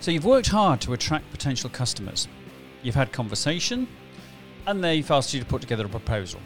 [0.00, 2.28] So you've worked hard to attract potential customers.
[2.82, 3.88] You've had conversation,
[4.66, 6.40] and they've asked you to put together a proposal.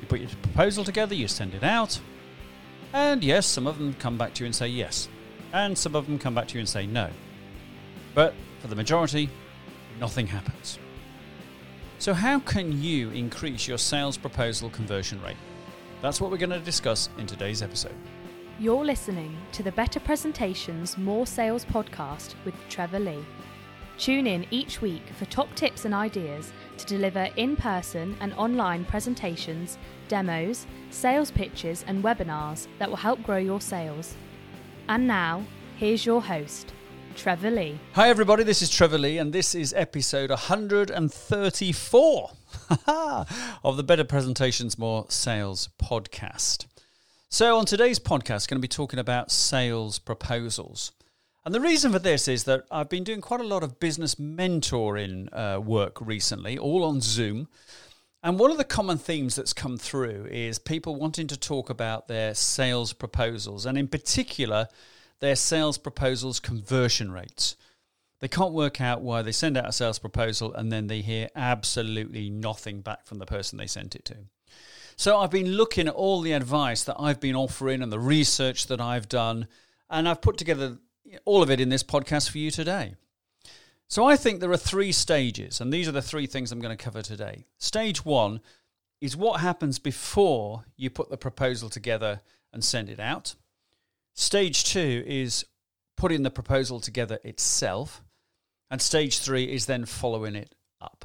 [0.00, 2.00] You put your proposal together, you send it out,
[2.92, 5.08] and yes, some of them come back to you and say yes,
[5.52, 7.10] and some of them come back to you and say no.
[8.14, 9.28] But for the majority,
[10.00, 10.78] nothing happens.
[12.02, 15.36] So, how can you increase your sales proposal conversion rate?
[16.00, 17.94] That's what we're going to discuss in today's episode.
[18.58, 23.24] You're listening to the Better Presentations More Sales podcast with Trevor Lee.
[23.98, 28.84] Tune in each week for top tips and ideas to deliver in person and online
[28.84, 34.16] presentations, demos, sales pitches, and webinars that will help grow your sales.
[34.88, 35.44] And now,
[35.76, 36.72] here's your host,
[37.16, 37.78] Trevor Lee.
[37.92, 42.30] Hi, everybody, this is Trevor Lee, and this is episode 134
[43.64, 46.66] of the Better Presentations More Sales podcast.
[47.28, 50.92] So, on today's podcast, going to be talking about sales proposals.
[51.44, 54.14] And the reason for this is that I've been doing quite a lot of business
[54.16, 57.48] mentoring uh, work recently, all on Zoom.
[58.22, 62.06] And one of the common themes that's come through is people wanting to talk about
[62.06, 64.68] their sales proposals, and in particular,
[65.22, 67.56] their sales proposals conversion rates.
[68.20, 71.28] They can't work out why they send out a sales proposal and then they hear
[71.36, 74.16] absolutely nothing back from the person they sent it to.
[74.96, 78.66] So I've been looking at all the advice that I've been offering and the research
[78.66, 79.46] that I've done,
[79.88, 80.78] and I've put together
[81.24, 82.96] all of it in this podcast for you today.
[83.88, 86.76] So I think there are three stages, and these are the three things I'm going
[86.76, 87.46] to cover today.
[87.58, 88.40] Stage one
[89.00, 93.34] is what happens before you put the proposal together and send it out.
[94.14, 95.44] Stage two is
[95.96, 98.02] putting the proposal together itself.
[98.70, 101.04] And stage three is then following it up.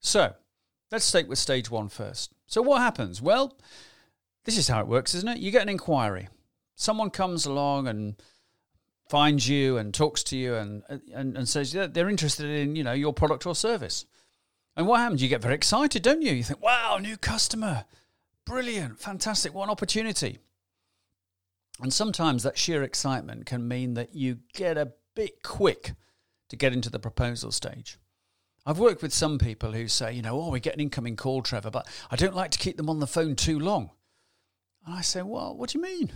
[0.00, 0.34] So
[0.90, 2.32] let's start with stage one first.
[2.46, 3.22] So, what happens?
[3.22, 3.56] Well,
[4.44, 5.38] this is how it works, isn't it?
[5.38, 6.28] You get an inquiry.
[6.74, 8.16] Someone comes along and
[9.08, 10.82] finds you and talks to you and,
[11.12, 14.06] and, and says yeah, they're interested in you know your product or service.
[14.76, 15.22] And what happens?
[15.22, 16.32] You get very excited, don't you?
[16.32, 17.84] You think, wow, new customer.
[18.46, 20.38] Brilliant, fantastic, what an opportunity.
[21.82, 25.94] And sometimes that sheer excitement can mean that you get a bit quick
[26.48, 27.98] to get into the proposal stage.
[28.66, 31.42] I've worked with some people who say, you know, oh, we get an incoming call,
[31.42, 33.90] Trevor, but I don't like to keep them on the phone too long.
[34.84, 36.10] And I say, well, what do you mean?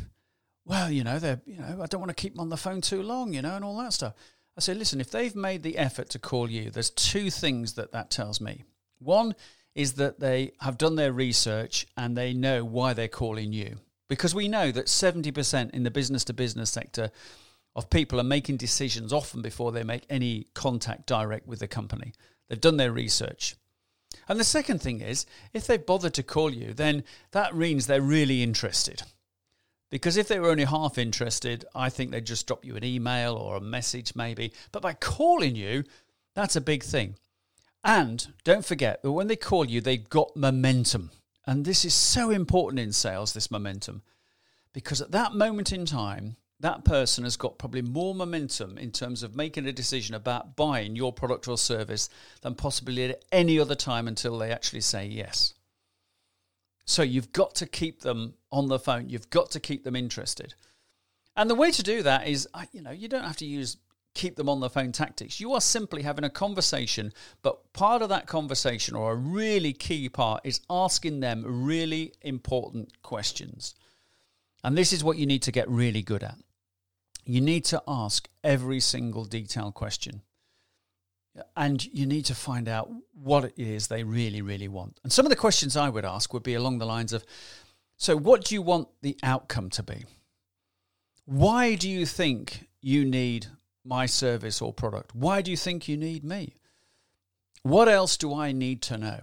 [0.67, 2.81] Well, you know, they're, you know, I don't want to keep them on the phone
[2.81, 4.15] too long, you know, and all that stuff.
[4.57, 7.93] I say, listen, if they've made the effort to call you, there's two things that
[7.93, 8.65] that tells me.
[8.99, 9.35] One
[9.75, 13.79] is that they have done their research and they know why they're calling you.
[14.09, 17.10] Because we know that 70% in the business to business sector
[17.75, 22.12] of people are making decisions often before they make any contact direct with the company.
[22.48, 23.56] They've done their research.
[24.28, 28.00] And the second thing is, if they've bothered to call you, then that means they're
[28.00, 29.03] really interested.
[29.91, 33.34] Because if they were only half interested, I think they'd just drop you an email
[33.34, 34.53] or a message maybe.
[34.72, 35.84] But by calling you,
[36.34, 37.16] that's a big thing.
[37.82, 41.10] And don't forget that when they call you, they've got momentum.
[41.47, 44.03] And this is so important in sales, this momentum.
[44.72, 49.22] Because at that moment in time, that person has got probably more momentum in terms
[49.22, 52.09] of making a decision about buying your product or service
[52.41, 55.54] than possibly at any other time until they actually say yes.
[56.87, 59.09] So you've got to keep them on the phone.
[59.09, 60.54] You've got to keep them interested.
[61.37, 63.77] And the way to do that is, you know, you don't have to use
[64.15, 65.41] keep them on the phone tactics.
[65.41, 70.09] You are simply having a conversation, but part of that conversation, or a really key
[70.09, 73.75] part, is asking them really important questions.
[74.63, 76.37] And this is what you need to get really good at.
[77.25, 80.23] You need to ask every single detailed question.
[81.57, 85.01] And you need to find out what it is they really, really want.
[85.03, 87.25] And some of the questions I would ask would be along the lines of
[87.97, 90.05] So, what do you want the outcome to be?
[91.25, 93.49] Why do you think you need
[93.84, 95.15] my service or product?
[95.15, 96.56] Why do you think you need me?
[97.62, 99.21] What else do I need to know?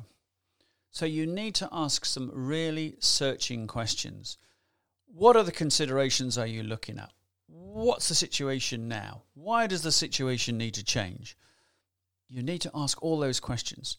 [0.89, 4.37] So, you need to ask some really searching questions
[5.13, 7.11] what other considerations are you looking at?
[7.47, 9.23] What's the situation now?
[9.33, 11.37] Why does the situation need to change?
[12.29, 13.97] You need to ask all those questions.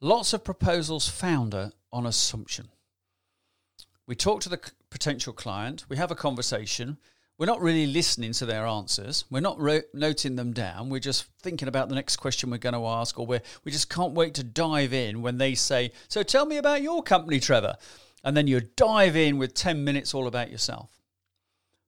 [0.00, 2.68] Lots of proposals founder on assumption.
[4.06, 4.60] We talk to the
[4.90, 6.98] potential client, we have a conversation,
[7.40, 9.24] we're not really listening to their answers.
[9.30, 10.90] We're not ro- noting them down.
[10.90, 13.90] We're just thinking about the next question we're going to ask, or we we just
[13.90, 17.76] can't wait to dive in when they say, So tell me about your company, Trevor
[18.24, 20.90] and then you dive in with 10 minutes all about yourself.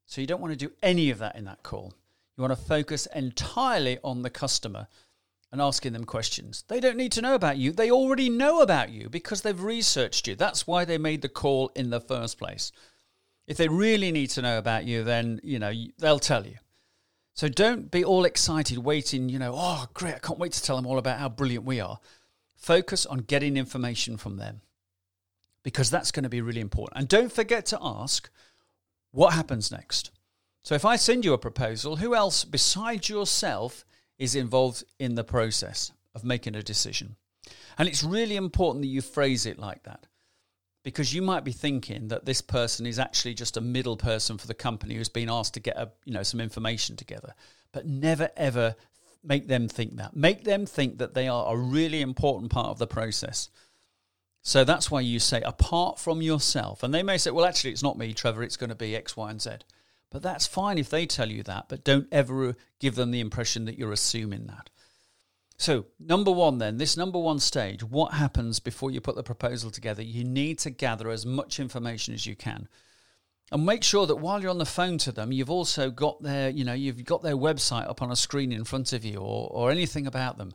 [0.06, 1.94] So you don't want to do any of that in that call.
[2.37, 4.88] You want to focus entirely on the customer
[5.50, 6.64] and asking them questions.
[6.69, 7.72] They don't need to know about you.
[7.72, 10.34] They already know about you because they've researched you.
[10.34, 12.72] That's why they made the call in the first place.
[13.52, 16.54] If they really need to know about you, then, you know, they'll tell you.
[17.34, 20.75] So don't be all excited waiting, you know, oh, great, I can't wait to tell
[20.76, 22.00] them all about how brilliant we are.
[22.56, 24.62] Focus on getting information from them
[25.64, 26.99] because that's going to be really important.
[26.99, 28.31] And don't forget to ask
[29.10, 30.12] what happens next.
[30.62, 33.84] So if I send you a proposal, who else besides yourself
[34.16, 37.16] is involved in the process of making a decision?
[37.76, 40.06] And it's really important that you phrase it like that
[40.82, 44.46] because you might be thinking that this person is actually just a middle person for
[44.46, 47.34] the company who's been asked to get a, you know some information together.
[47.73, 48.75] But never ever
[49.23, 50.17] make them think that.
[50.17, 53.49] Make them think that they are a really important part of the process.
[54.43, 57.82] So that's why you say apart from yourself and they may say well actually it's
[57.82, 59.50] not me trevor it's going to be x y and z.
[60.11, 63.67] But that's fine if they tell you that but don't ever give them the impression
[63.67, 64.69] that you're assuming that
[65.62, 69.70] so, number one, then, this number one stage, what happens before you put the proposal
[69.70, 70.02] together?
[70.02, 72.66] You need to gather as much information as you can.
[73.52, 76.50] And make sure that while you're on the phone to them, you've also got their,
[76.50, 79.48] you know, you've got their website up on a screen in front of you or,
[79.52, 80.52] or anything about them.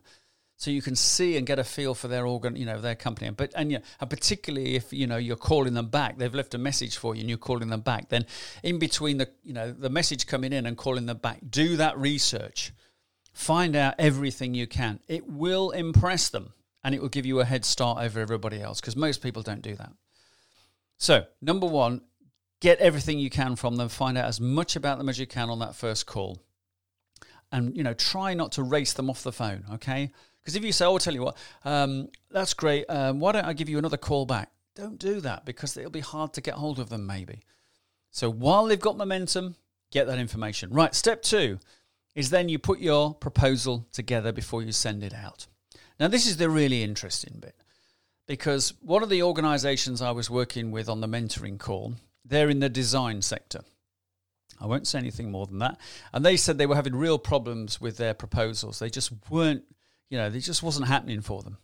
[0.58, 3.30] So you can see and get a feel for their organ, you know, their company.
[3.30, 6.58] But and yeah, and particularly if you know you're calling them back, they've left a
[6.58, 8.10] message for you and you're calling them back.
[8.10, 8.26] Then
[8.62, 11.96] in between the you know the message coming in and calling them back, do that
[11.96, 12.72] research
[13.38, 14.98] Find out everything you can.
[15.06, 18.80] It will impress them and it will give you a head start over everybody else
[18.80, 19.92] because most people don't do that.
[20.98, 22.00] So, number one,
[22.60, 23.88] get everything you can from them.
[23.90, 26.42] Find out as much about them as you can on that first call.
[27.52, 30.10] And, you know, try not to race them off the phone, okay?
[30.42, 32.86] Because if you say, oh, I'll tell you what, um, that's great.
[32.88, 34.50] Um, why don't I give you another call back?
[34.74, 37.42] Don't do that because it'll be hard to get hold of them, maybe.
[38.10, 39.54] So while they've got momentum,
[39.92, 40.70] get that information.
[40.70, 41.60] Right, step two
[42.18, 45.46] is then you put your proposal together before you send it out.
[46.00, 47.54] Now, this is the really interesting bit
[48.26, 51.94] because one of the organizations I was working with on the mentoring call,
[52.24, 53.60] they're in the design sector.
[54.60, 55.78] I won't say anything more than that.
[56.12, 58.80] And they said they were having real problems with their proposals.
[58.80, 59.62] They just weren't,
[60.10, 61.58] you know, they just wasn't happening for them.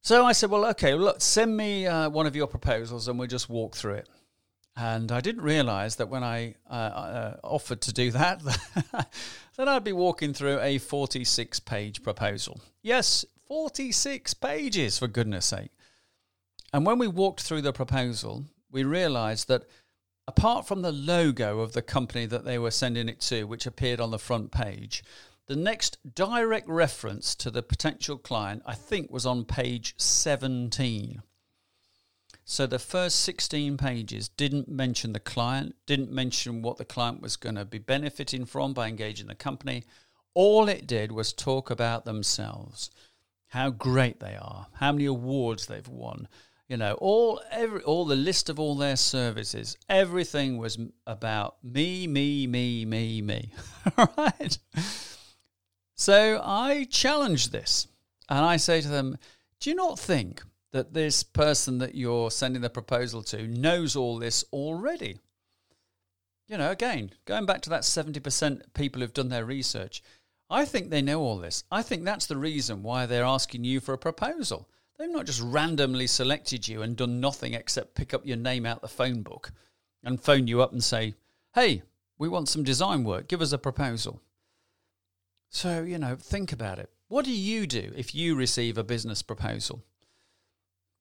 [0.00, 3.28] So I said, well, okay, look, send me uh, one of your proposals and we'll
[3.28, 4.08] just walk through it.
[4.76, 8.42] And I didn't realize that when I uh, uh, offered to do that,
[9.56, 12.60] that I'd be walking through a 46 page proposal.
[12.82, 15.72] Yes, 46 pages, for goodness sake.
[16.72, 19.64] And when we walked through the proposal, we realized that
[20.26, 24.00] apart from the logo of the company that they were sending it to, which appeared
[24.00, 25.04] on the front page,
[25.46, 31.22] the next direct reference to the potential client, I think, was on page 17.
[32.44, 37.36] So the first 16 pages didn't mention the client, didn't mention what the client was
[37.36, 39.84] going to be benefiting from by engaging the company.
[40.34, 42.90] All it did was talk about themselves,
[43.48, 46.26] how great they are, how many awards they've won,
[46.68, 49.76] you know, all every all the list of all their services.
[49.90, 53.52] Everything was about me, me, me, me, me.
[54.16, 54.58] right?
[55.94, 57.88] So I challenge this
[58.28, 59.18] and I say to them,
[59.60, 60.42] do you not think
[60.72, 65.18] that this person that you're sending the proposal to knows all this already.
[66.48, 70.02] You know, again, going back to that 70% people who've done their research,
[70.50, 71.64] I think they know all this.
[71.70, 74.68] I think that's the reason why they're asking you for a proposal.
[74.98, 78.82] They've not just randomly selected you and done nothing except pick up your name out
[78.82, 79.52] the phone book
[80.04, 81.14] and phone you up and say,
[81.54, 81.82] hey,
[82.18, 84.20] we want some design work, give us a proposal.
[85.48, 86.90] So, you know, think about it.
[87.08, 89.82] What do you do if you receive a business proposal?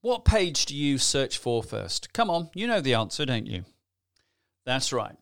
[0.02, 2.12] What page do you search for first?
[2.12, 3.66] Come on, you know the answer, don't you?
[4.66, 5.16] That's right.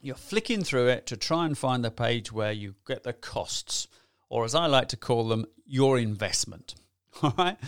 [0.00, 3.88] You're flicking through it to try and find the page where you get the costs,
[4.30, 6.74] or as I like to call them, your investment.
[7.22, 7.58] All right?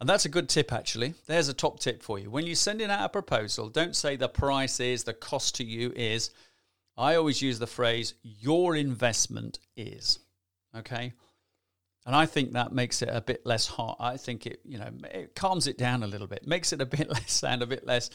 [0.00, 1.12] And that's a good tip, actually.
[1.26, 2.30] There's a top tip for you.
[2.30, 5.92] When you're sending out a proposal, don't say the price is, the cost to you
[5.94, 6.30] is.
[6.96, 10.20] I always use the phrase, your investment is.
[10.74, 11.12] Okay?
[12.06, 13.96] And I think that makes it a bit less hot.
[13.98, 16.86] I think it, you know, it calms it down a little bit, makes it a
[16.86, 18.10] bit less sound a bit less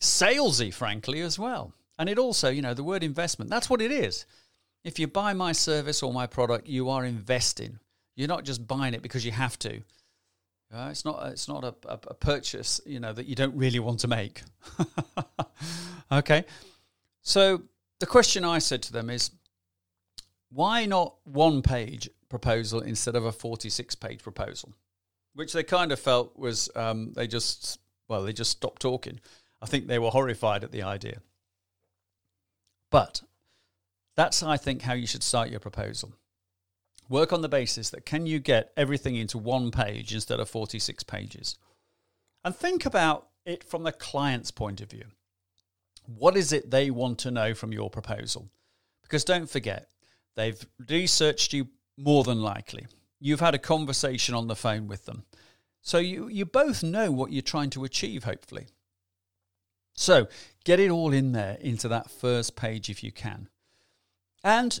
[0.00, 1.74] salesy, frankly, as well.
[1.98, 4.26] And it also, you know, the word investment, that's what it is.
[4.84, 7.80] If you buy my service or my product, you are investing.
[8.14, 9.82] You're not just buying it because you have to.
[10.72, 11.26] Uh, it's not.
[11.28, 14.42] It's not a, a, a, purchase, you know, that you don't really want to make.
[16.12, 16.44] okay.
[17.22, 17.62] So
[18.00, 19.30] the question I said to them is,
[20.50, 24.74] why not one page proposal instead of a 46 page proposal,
[25.34, 29.20] which they kind of felt was um, they just, well, they just stopped talking.
[29.60, 31.20] I think they were horrified at the idea.
[32.90, 33.22] But
[34.16, 36.12] that's, I think, how you should start your proposal.
[37.08, 41.04] Work on the basis that can you get everything into one page instead of 46
[41.04, 41.56] pages?
[42.44, 45.04] And think about it from the client's point of view.
[46.04, 48.48] What is it they want to know from your proposal?
[49.02, 49.88] Because don't forget,
[50.36, 52.86] they've researched you more than likely.
[53.18, 55.24] You've had a conversation on the phone with them.
[55.82, 58.66] So you, you both know what you're trying to achieve, hopefully.
[59.94, 60.28] So
[60.64, 63.48] get it all in there into that first page if you can.
[64.44, 64.78] And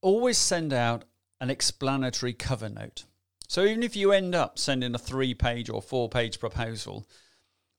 [0.00, 1.04] always send out
[1.40, 3.04] an explanatory cover note.
[3.48, 7.06] So even if you end up sending a three page or four page proposal,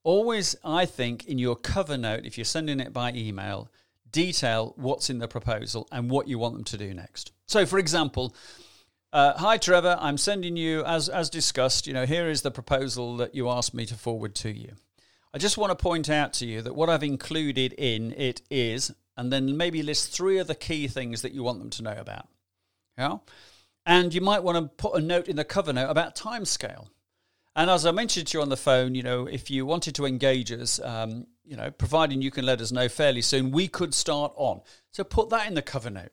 [0.03, 3.71] always, I think, in your cover note, if you're sending it by email,
[4.11, 7.31] detail what's in the proposal and what you want them to do next.
[7.47, 8.35] So, for example,
[9.13, 11.87] uh, hi Trevor, I'm sending you as as discussed.
[11.87, 14.73] You know, here is the proposal that you asked me to forward to you.
[15.33, 18.91] I just want to point out to you that what I've included in it is,
[19.17, 21.95] and then maybe list three of the key things that you want them to know
[21.97, 22.27] about.
[22.97, 23.17] Yeah,
[23.85, 26.87] and you might want to put a note in the cover note about timescale.
[27.55, 30.05] And as I mentioned to you on the phone, you know, if you wanted to
[30.05, 33.93] engage us, um, you know, providing you can let us know fairly soon, we could
[33.93, 34.61] start on.
[34.91, 36.11] So put that in the cover note.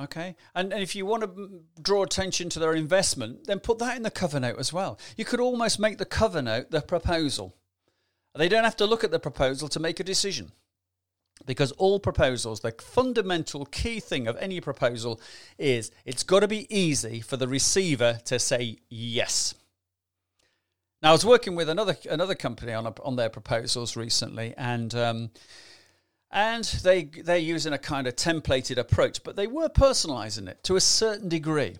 [0.00, 0.36] Okay.
[0.54, 4.02] And, and if you want to draw attention to their investment, then put that in
[4.02, 4.98] the cover note as well.
[5.16, 7.54] You could almost make the cover note the proposal.
[8.34, 10.52] They don't have to look at the proposal to make a decision.
[11.44, 15.20] Because all proposals, the fundamental key thing of any proposal
[15.58, 19.54] is it's got to be easy for the receiver to say yes.
[21.02, 24.94] Now, I was working with another another company on a, on their proposals recently, and
[24.94, 25.30] um,
[26.30, 30.76] and they they're using a kind of templated approach, but they were personalising it to
[30.76, 31.76] a certain degree.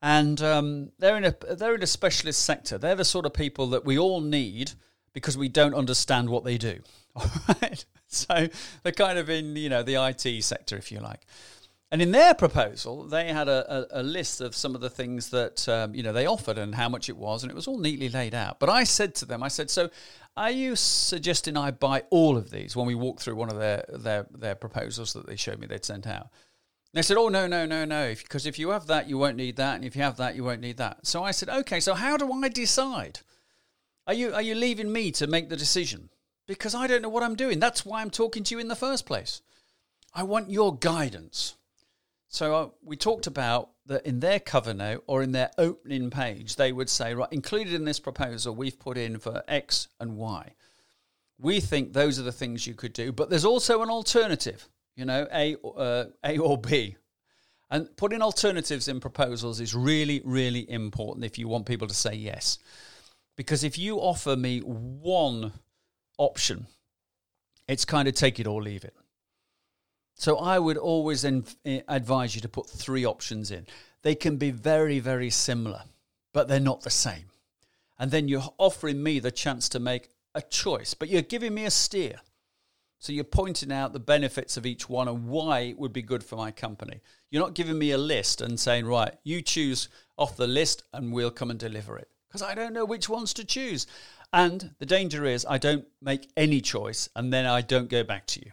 [0.00, 2.78] And um, they're in a they're in a specialist sector.
[2.78, 4.72] They're the sort of people that we all need
[5.12, 6.78] because we don't understand what they do.
[7.16, 7.26] All
[7.60, 8.46] right, so
[8.84, 11.22] they're kind of in you know the IT sector, if you like.
[11.90, 15.30] And in their proposal, they had a, a, a list of some of the things
[15.30, 17.78] that um, you know they offered and how much it was, and it was all
[17.78, 18.60] neatly laid out.
[18.60, 19.88] But I said to them, I said, "So,
[20.36, 23.86] are you suggesting I buy all of these?" When we walked through one of their
[23.88, 26.28] their their proposals that they showed me they'd sent out,
[26.92, 28.14] they said, "Oh no, no, no, no!
[28.14, 30.36] Because if, if you have that, you won't need that, and if you have that,
[30.36, 33.20] you won't need that." So I said, "Okay, so how do I decide?
[34.06, 36.10] Are you are you leaving me to make the decision?
[36.46, 37.60] Because I don't know what I'm doing.
[37.60, 39.40] That's why I'm talking to you in the first place.
[40.12, 41.54] I want your guidance."
[42.28, 46.56] So uh, we talked about that in their cover note or in their opening page,
[46.56, 50.52] they would say, right, included in this proposal, we've put in for X and Y.
[51.38, 55.04] We think those are the things you could do, but there's also an alternative, you
[55.04, 56.96] know, A, uh, A or B.
[57.70, 62.14] And putting alternatives in proposals is really, really important if you want people to say
[62.14, 62.58] yes.
[63.36, 65.52] Because if you offer me one
[66.18, 66.66] option,
[67.68, 68.94] it's kind of take it or leave it.
[70.18, 73.66] So I would always eh, advise you to put three options in.
[74.02, 75.84] They can be very, very similar,
[76.32, 77.30] but they're not the same.
[78.00, 81.64] And then you're offering me the chance to make a choice, but you're giving me
[81.66, 82.20] a steer.
[82.98, 86.24] So you're pointing out the benefits of each one and why it would be good
[86.24, 87.00] for my company.
[87.30, 91.12] You're not giving me a list and saying, right, you choose off the list and
[91.12, 92.08] we'll come and deliver it.
[92.28, 93.86] Because I don't know which ones to choose.
[94.32, 98.26] And the danger is I don't make any choice and then I don't go back
[98.28, 98.50] to you.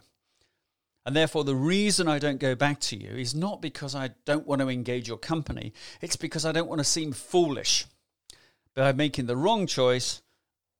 [1.06, 4.44] And therefore, the reason I don't go back to you is not because I don't
[4.44, 5.72] want to engage your company,
[6.02, 7.86] it's because I don't want to seem foolish
[8.74, 10.20] by making the wrong choice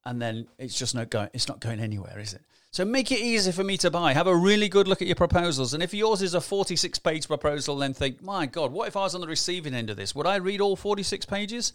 [0.04, 2.42] and then it's just not going it's not going anywhere, is it?
[2.72, 4.12] So make it easy for me to buy.
[4.12, 5.72] Have a really good look at your proposals.
[5.72, 9.02] And if yours is a 46 page proposal, then think, my God, what if I
[9.02, 10.14] was on the receiving end of this?
[10.14, 11.72] Would I read all 46 pages?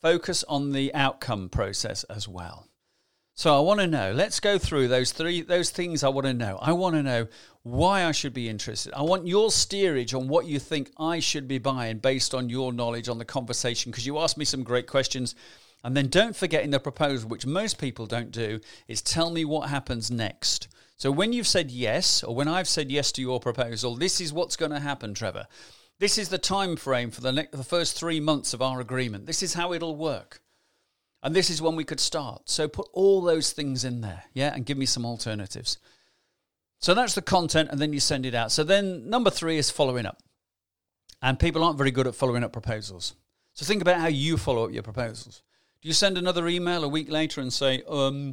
[0.00, 2.68] Focus on the outcome process as well.
[3.38, 4.12] So I want to know.
[4.12, 6.58] Let's go through those three those things I want to know.
[6.62, 7.28] I want to know
[7.64, 8.94] why I should be interested.
[8.94, 12.72] I want your steerage on what you think I should be buying based on your
[12.72, 15.34] knowledge on the conversation because you asked me some great questions.
[15.84, 19.44] And then don't forget in the proposal, which most people don't do, is tell me
[19.44, 20.68] what happens next.
[20.96, 24.32] So when you've said yes, or when I've said yes to your proposal, this is
[24.32, 25.46] what's going to happen, Trevor.
[25.98, 29.26] This is the time frame for the, ne- the first three months of our agreement.
[29.26, 30.40] This is how it'll work.
[31.26, 32.42] And this is when we could start.
[32.48, 35.76] So put all those things in there, yeah, and give me some alternatives.
[36.78, 38.52] So that's the content, and then you send it out.
[38.52, 40.22] So then number three is following up.
[41.20, 43.14] And people aren't very good at following up proposals.
[43.54, 45.42] So think about how you follow up your proposals.
[45.82, 48.30] Do you send another email a week later and say, um,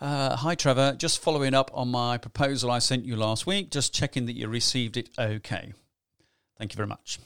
[0.00, 3.94] uh, Hi, Trevor, just following up on my proposal I sent you last week, just
[3.94, 5.74] checking that you received it okay.
[6.58, 7.20] Thank you very much.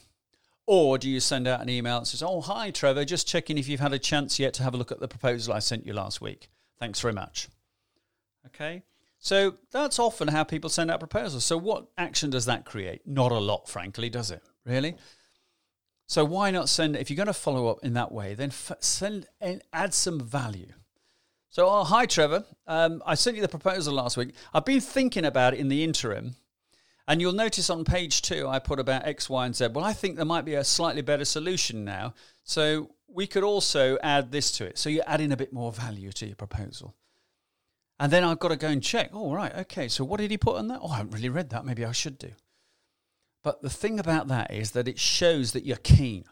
[0.67, 3.67] Or do you send out an email that says, Oh, hi, Trevor, just checking if
[3.67, 5.93] you've had a chance yet to have a look at the proposal I sent you
[5.93, 6.49] last week.
[6.79, 7.47] Thanks very much.
[8.47, 8.83] Okay.
[9.19, 11.43] So that's often how people send out proposals.
[11.43, 13.01] So, what action does that create?
[13.07, 14.43] Not a lot, frankly, does it?
[14.67, 14.95] really.
[16.05, 16.95] So why not send?
[16.95, 20.19] If you're going to follow up in that way, then f- send and add some
[20.19, 20.71] value.
[21.49, 22.45] So, oh, hi, Trevor.
[22.67, 24.33] Um, I sent you the proposal last week.
[24.53, 26.35] I've been thinking about it in the interim,
[27.07, 29.67] and you'll notice on page two I put about X, Y, and Z.
[29.67, 32.13] Well, I think there might be a slightly better solution now.
[32.43, 34.77] So we could also add this to it.
[34.77, 36.95] So you're adding a bit more value to your proposal.
[37.99, 39.09] And then I've got to go and check.
[39.13, 39.55] Oh, right.
[39.55, 39.87] Okay.
[39.87, 40.79] So what did he put on that?
[40.83, 41.65] Oh, I haven't really read that.
[41.65, 42.31] Maybe I should do.
[43.43, 46.25] But the thing about that is that it shows that you're keen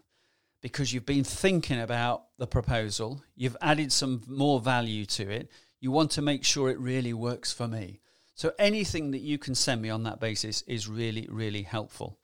[0.62, 5.50] because you've been thinking about the proposal, you've added some more value to it.
[5.80, 8.02] You want to make sure it really works for me.
[8.36, 12.20] So anything that you can send me on that basis is really, really helpful.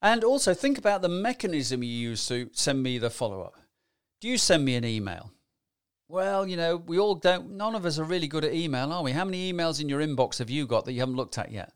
[0.00, 3.56] And also think about the mechanism you use to send me the follow up.
[4.20, 5.32] Do you send me an email?
[6.08, 9.02] Well, you know, we all don't, none of us are really good at email, are
[9.02, 9.12] we?
[9.12, 11.72] How many emails in your inbox have you got that you haven't looked at yet?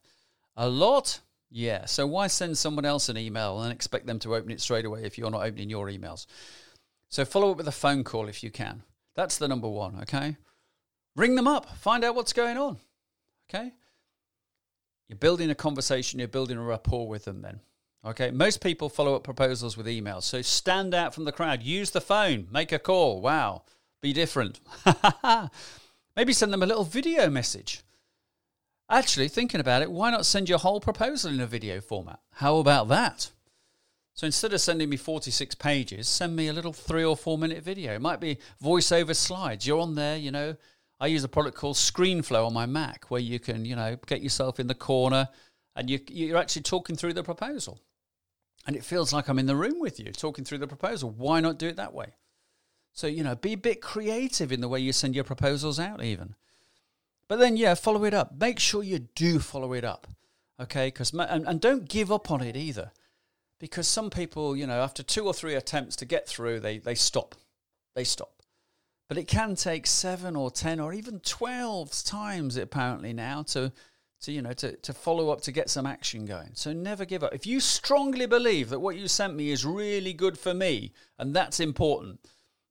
[0.56, 1.20] A lot?
[1.50, 1.86] Yeah.
[1.86, 5.04] So why send someone else an email and expect them to open it straight away
[5.04, 6.26] if you're not opening your emails?
[7.08, 8.82] So follow up with a phone call if you can.
[9.14, 10.36] That's the number one, okay?
[11.14, 12.78] Ring them up, find out what's going on,
[13.52, 13.73] okay?
[15.09, 17.61] You're building a conversation, you're building a rapport with them then.
[18.04, 20.23] Okay, most people follow up proposals with emails.
[20.23, 23.21] So stand out from the crowd, use the phone, make a call.
[23.21, 23.62] Wow,
[24.00, 24.61] be different.
[26.16, 27.82] Maybe send them a little video message.
[28.90, 32.18] Actually, thinking about it, why not send your whole proposal in a video format?
[32.32, 33.30] How about that?
[34.14, 37.62] So instead of sending me 46 pages, send me a little three or four minute
[37.62, 37.94] video.
[37.94, 39.66] It might be voiceover slides.
[39.66, 40.56] You're on there, you know.
[41.02, 44.23] I use a product called ScreenFlow on my Mac where you can, you know, get
[44.23, 45.28] yourself in the corner
[45.75, 47.80] and you, you're actually talking through the proposal.
[48.68, 51.11] And it feels like I'm in the room with you talking through the proposal.
[51.11, 52.14] Why not do it that way?
[52.92, 56.04] So, you know, be a bit creative in the way you send your proposals out,
[56.04, 56.37] even.
[57.26, 58.38] But then, yeah, follow it up.
[58.38, 60.06] Make sure you do follow it up,
[60.61, 60.87] okay?
[60.87, 62.92] Because and, and don't give up on it either,
[63.59, 66.94] because some people, you know, after two or three attempts to get through, they they
[66.94, 67.35] stop,
[67.94, 68.41] they stop.
[69.12, 73.71] But it can take seven or ten or even twelve times apparently now to
[74.22, 77.22] to you know to, to follow up to get some action going so never give
[77.22, 80.92] up if you strongly believe that what you sent me is really good for me
[81.18, 82.20] and that's important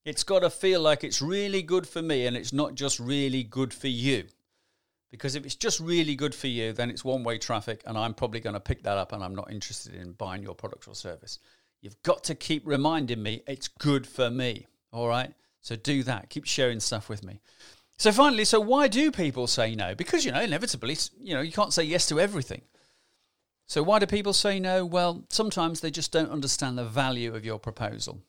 [0.04, 3.44] it's got to feel like it's really good for me and it's not just really
[3.44, 4.24] good for you
[5.12, 8.14] because if it's just really good for you, then it's one way traffic, and I'm
[8.14, 10.96] probably going to pick that up and I'm not interested in buying your product or
[10.96, 11.38] service.
[11.82, 14.68] You've got to keep reminding me it's good for me.
[14.94, 15.34] All right.
[15.62, 16.30] So do that.
[16.30, 17.40] Keep sharing stuff with me.
[17.98, 19.94] So finally, so why do people say no?
[19.94, 22.64] Because, you know, inevitably, you know, you can't say yes to everything.
[23.68, 24.84] So why do people say no?
[24.84, 28.22] Well, sometimes they just don't understand the value of your proposal.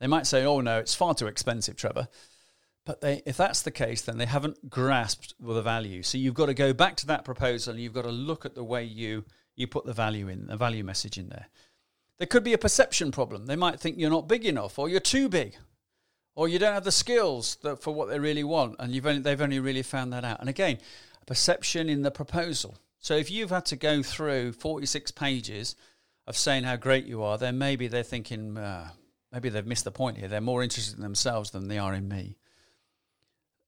[0.00, 2.08] They might say, oh, no, it's far too expensive, Trevor.
[2.84, 6.02] But they, if that's the case, then they haven't grasped the value.
[6.02, 8.54] So you've got to go back to that proposal and you've got to look at
[8.54, 9.24] the way you,
[9.54, 11.48] you put the value in, the value message in there.
[12.18, 13.46] There could be a perception problem.
[13.46, 15.54] They might think you're not big enough or you're too big
[16.34, 18.76] or you don't have the skills that, for what they really want.
[18.78, 20.40] And you've only, they've only really found that out.
[20.40, 20.78] And again,
[21.26, 22.76] perception in the proposal.
[22.98, 25.76] So if you've had to go through 46 pages
[26.26, 28.90] of saying how great you are, then maybe they're thinking, uh,
[29.32, 30.28] maybe they've missed the point here.
[30.28, 32.36] They're more interested in themselves than they are in me.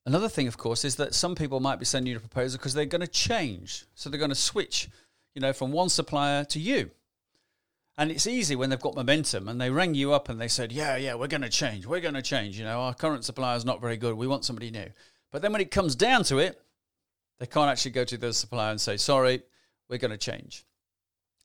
[0.06, 2.74] Another thing, of course, is that some people might be sending you a proposal because
[2.74, 3.86] they're going to change.
[3.94, 4.88] So they're going to switch,
[5.34, 6.90] you know, from one supplier to you.
[7.96, 10.72] And it's easy when they've got momentum and they rang you up and they said,
[10.72, 11.86] Yeah, yeah, we're going to change.
[11.86, 12.58] We're going to change.
[12.58, 14.14] You know, our current supplier is not very good.
[14.16, 14.88] We want somebody new.
[15.30, 16.60] But then when it comes down to it,
[17.38, 19.42] they can't actually go to the supplier and say, Sorry,
[19.88, 20.64] we're going to change.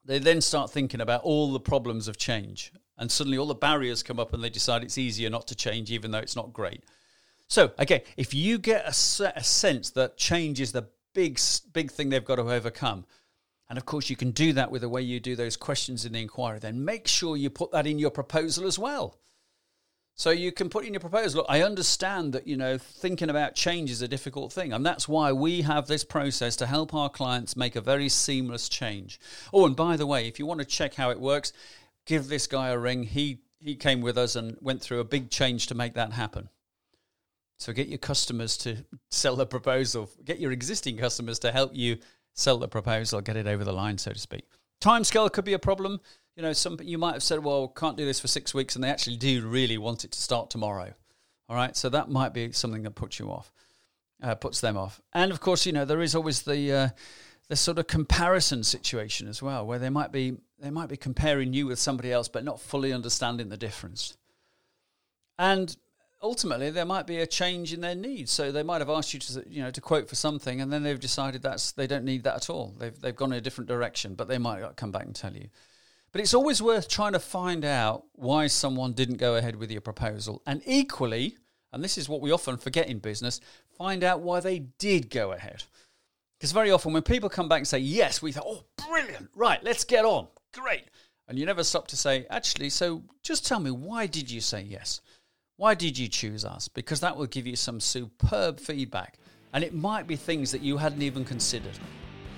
[0.06, 2.72] They then start thinking about all the problems of change.
[2.98, 5.92] And suddenly all the barriers come up and they decide it's easier not to change,
[5.92, 6.84] even though it's not great.
[7.48, 11.40] So again, if you get a, a sense that change is the big
[11.74, 13.06] big thing they've got to overcome,
[13.70, 16.14] and of course you can do that with the way you do those questions in
[16.14, 19.18] the inquiry, then make sure you put that in your proposal as well.
[20.16, 21.38] So you can put in your proposal.
[21.40, 25.08] Look, I understand that you know thinking about change is a difficult thing, and that's
[25.08, 29.18] why we have this process to help our clients make a very seamless change.
[29.54, 31.54] Oh, and by the way, if you want to check how it works,
[32.06, 33.04] give this guy a ring.
[33.04, 36.50] He he came with us and went through a big change to make that happen.
[37.58, 40.10] So get your customers to sell the proposal.
[40.26, 41.98] Get your existing customers to help you
[42.34, 44.46] sell the proposal, get it over the line, so to speak.
[44.82, 46.00] Timescale could be a problem.
[46.36, 48.84] You know, some you might have said, "Well, can't do this for six weeks," and
[48.84, 50.94] they actually do really want it to start tomorrow.
[51.50, 53.52] All right, so that might be something that puts you off,
[54.24, 55.02] uh, puts them off.
[55.14, 56.90] And of course, you know, there is always the uh,
[57.50, 61.54] the sort of comparison situation as well, where they might be they might be comparing
[61.54, 64.16] you with somebody else, but not fully understanding the difference.
[65.38, 65.76] And
[66.22, 68.32] ultimately there might be a change in their needs.
[68.32, 70.84] So they might have asked you to you know to quote for something, and then
[70.84, 72.76] they've decided that's they don't need that at all.
[72.78, 75.50] They've they've gone in a different direction, but they might come back and tell you.
[76.12, 79.82] But it's always worth trying to find out why someone didn't go ahead with your
[79.82, 80.42] proposal.
[80.46, 81.38] And equally,
[81.72, 83.40] and this is what we often forget in business,
[83.78, 85.64] find out why they did go ahead.
[86.38, 89.64] Because very often when people come back and say, yes, we thought, oh, brilliant, right,
[89.64, 90.86] let's get on, great.
[91.28, 94.62] And you never stop to say, actually, so just tell me, why did you say
[94.62, 95.02] yes?
[95.60, 96.70] Why did you choose us?
[96.70, 99.20] Because that will give you some superb feedback.
[99.52, 101.78] And it might be things that you hadn't even considered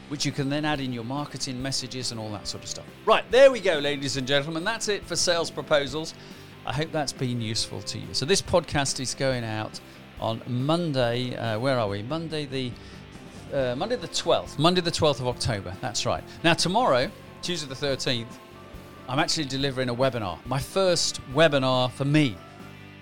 [0.10, 2.84] which you can then add in your marketing messages and all that sort of stuff.
[3.06, 4.64] Right, there we go, ladies and gentlemen.
[4.64, 6.16] That's it for sales proposals.
[6.66, 8.08] I hope that's been useful to you.
[8.12, 9.80] So, this podcast is going out
[10.20, 11.36] on Monday.
[11.38, 12.02] Uh, where are we?
[12.02, 12.72] Monday the
[13.56, 14.58] uh, Monday the 12th.
[14.58, 15.74] Monday the 12th of October.
[15.80, 16.24] That's right.
[16.44, 17.10] Now, tomorrow,
[17.42, 18.34] Tuesday the 13th,
[19.08, 20.44] I'm actually delivering a webinar.
[20.46, 22.36] My first webinar for me.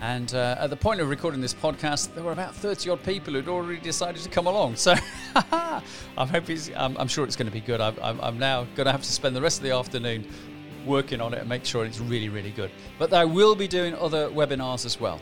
[0.01, 3.33] And uh, at the point of recording this podcast, there were about 30 odd people
[3.33, 4.77] who'd already decided to come along.
[4.77, 4.95] So
[5.51, 7.81] I'm hoping, I'm, I'm, sure it's going to be good.
[7.81, 10.25] I'm, I'm, I'm now going to have to spend the rest of the afternoon
[10.85, 12.71] working on it and make sure it's really, really good.
[12.97, 15.19] But I will be doing other webinars as well.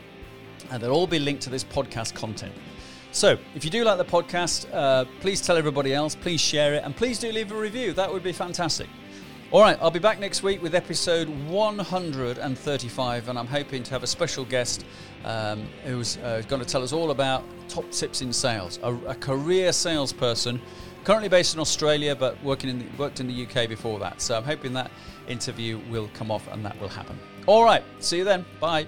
[0.70, 2.52] And they'll all be linked to this podcast content.
[3.10, 6.84] So, if you do like the podcast, uh, please tell everybody else, please share it,
[6.84, 7.94] and please do leave a review.
[7.94, 8.86] That would be fantastic.
[9.50, 14.02] All right, I'll be back next week with episode 135, and I'm hoping to have
[14.02, 14.84] a special guest
[15.24, 18.78] um, who's uh, going to tell us all about top tips in sales.
[18.82, 20.60] A, a, career salesperson,
[21.04, 24.20] currently based in Australia, but working in the, worked in the UK before that.
[24.20, 24.90] So I'm hoping that
[25.28, 27.18] interview will come off and that will happen.
[27.46, 28.44] All right, see you then.
[28.60, 28.86] Bye.